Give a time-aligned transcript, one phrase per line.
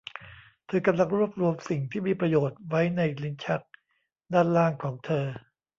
[0.67, 3.61] เธอกำลังรวบรวมสิ่งที่มีประโยชน์ไว้ในลิ้นชัก
[4.33, 5.25] ด้านล่างของเธอ